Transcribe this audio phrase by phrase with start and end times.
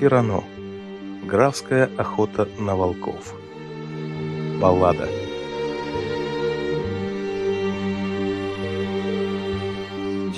[0.00, 0.44] Сирано.
[1.26, 3.34] Графская охота на волков.
[4.58, 5.06] Баллада.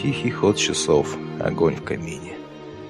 [0.03, 2.35] Тихий ход часов, огонь в камине.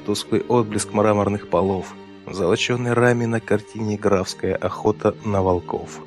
[0.07, 1.93] Тусклый отблеск мраморных полов,
[2.25, 6.01] в золоченой раме на картине «Графская охота на волков».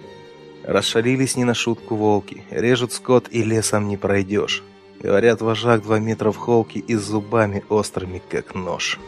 [0.63, 4.63] Расшалились не на шутку волки, режут скот и лесом не пройдешь.
[5.00, 9.00] Говорят, вожак два метра в холке и с зубами острыми, как нож.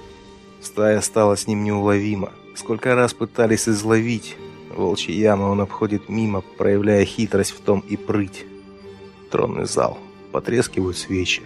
[0.61, 2.31] Стая стала с ним неуловима.
[2.55, 4.35] Сколько раз пытались изловить.
[4.75, 8.45] Волчьи ямы он обходит мимо, проявляя хитрость в том и прыть.
[9.31, 9.97] Тронный зал.
[10.31, 11.43] Потрескивают свечи.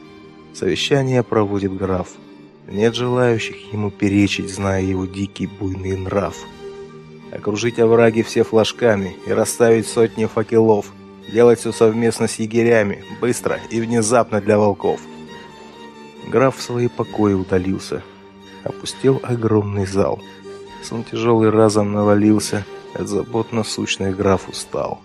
[0.54, 2.10] Совещание проводит граф.
[2.68, 6.36] Нет желающих ему перечить, зная его дикий буйный нрав.
[7.32, 10.92] Окружить овраги все флажками и расставить сотни факелов.
[11.32, 15.00] Делать все совместно с егерями, быстро и внезапно для волков.
[16.28, 18.04] Граф в свои покои удалился.
[18.64, 20.22] Опустел огромный зал.
[20.84, 25.02] Сон тяжелый разом навалился, от забот насущных граф устал.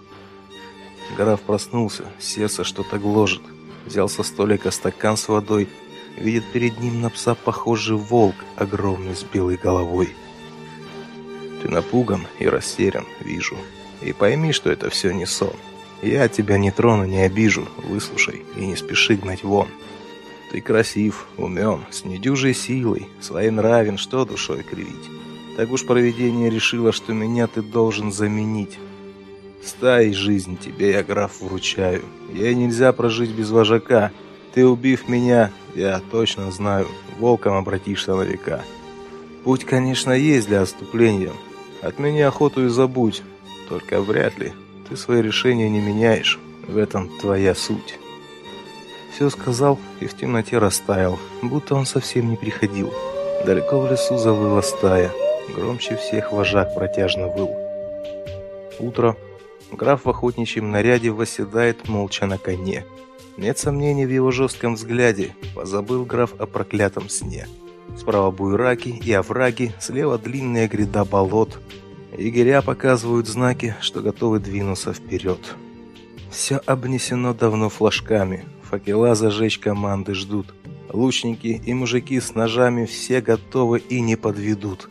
[1.16, 3.42] Граф проснулся, сердце что-то гложет.
[3.86, 5.68] Взял со столика стакан с водой,
[6.18, 10.14] видит перед ним на пса похожий волк, огромный с белой головой.
[11.62, 13.56] Ты напуган и растерян, вижу.
[14.02, 15.54] И пойми, что это все не сон.
[16.02, 19.68] Я тебя не трону, не обижу, выслушай и не спеши гнать вон.
[20.50, 25.10] Ты красив, умен, с недюжей силой, своенравен, что душой кривить.
[25.56, 28.78] Так уж провидение решило, что меня ты должен заменить.
[29.64, 32.02] Стаи жизнь тебе я, граф, вручаю.
[32.32, 34.12] Ей нельзя прожить без вожака.
[34.54, 36.86] Ты, убив меня, я точно знаю,
[37.18, 38.62] волком обратишься на века.
[39.44, 41.32] Путь, конечно, есть для отступления.
[41.82, 43.22] Отмени охоту и забудь.
[43.68, 44.52] Только вряд ли.
[44.88, 46.38] Ты свои решения не меняешь.
[46.68, 47.98] В этом твоя суть.
[49.16, 52.92] Все сказал и в темноте растаял, будто он совсем не приходил.
[53.46, 55.10] Далеко в лесу завыла стая.
[55.54, 57.50] Громче всех вожак протяжно выл.
[58.78, 59.16] Утро.
[59.72, 62.84] Граф в охотничьем наряде восседает молча на коне.
[63.38, 65.34] Нет сомнений в его жестком взгляде.
[65.54, 67.48] Позабыл граф о проклятом сне.
[67.96, 71.58] Справа буйраки и овраги, слева длинная гряда болот.
[72.18, 75.56] Егеря показывают знаки, что готовы двинуться вперед.
[76.30, 78.44] Все обнесено давно флажками.
[78.76, 80.52] Факела зажечь команды ждут.
[80.92, 84.90] Лучники и мужики с ножами все готовы и не подведут.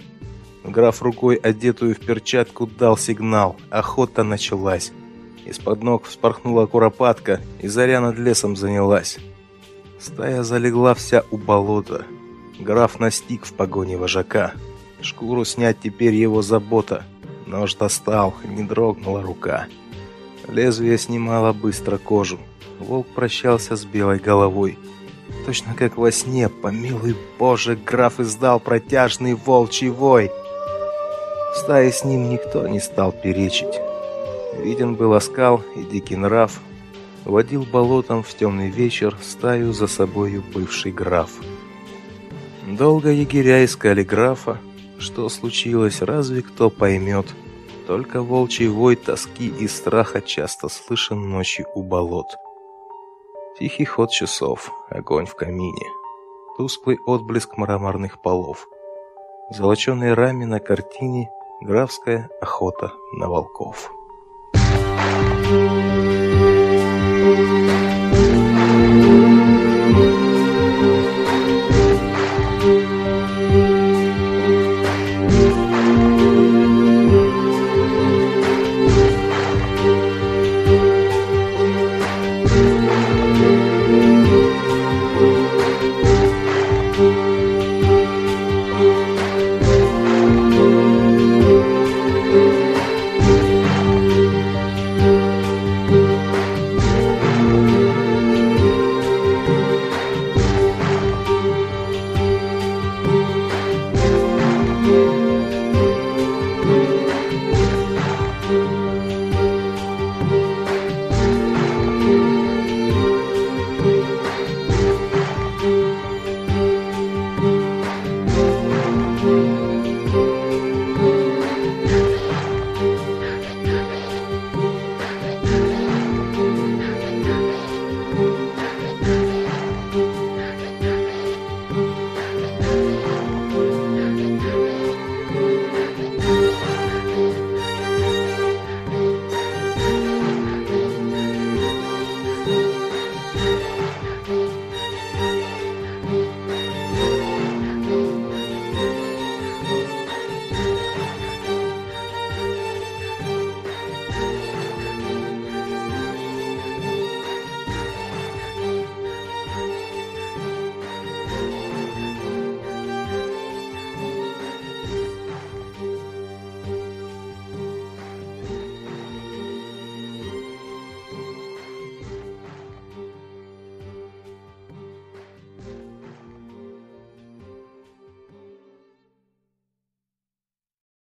[0.63, 3.57] Граф рукой, одетую в перчатку, дал сигнал.
[3.69, 4.91] Охота началась.
[5.45, 9.19] Из-под ног вспорхнула куропатка, и заря над лесом занялась.
[9.99, 12.05] Стая залегла вся у болота.
[12.59, 14.53] Граф настиг в погоне вожака.
[15.01, 17.03] Шкуру снять теперь его забота.
[17.45, 19.67] Нож достал, не дрогнула рука.
[20.47, 22.39] Лезвие снимало быстро кожу.
[22.79, 24.77] Волк прощался с белой головой.
[25.45, 30.31] Точно как во сне, помилуй Боже, граф издал протяжный волчий вой.
[31.53, 33.79] В стае с ним никто не стал перечить.
[34.57, 36.59] Виден был оскал и дикий нрав.
[37.23, 41.31] Водил болотом в темный вечер стаю за собою бывший граф.
[42.67, 44.59] Долго егеря искали графа.
[44.97, 47.27] Что случилось, разве кто поймет?
[47.87, 52.37] Только волчий вой тоски и страха часто слышен ночью у болот.
[53.57, 55.87] Тихий ход часов, огонь в камине,
[56.57, 58.67] тусклый отблеск мраморных полов,
[59.49, 61.29] золоченые раме на картине
[61.61, 63.93] Графская охота на волков.